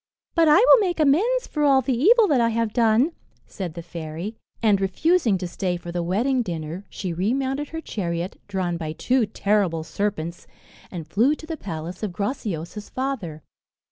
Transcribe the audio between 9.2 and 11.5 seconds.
terrible serpents, and flew to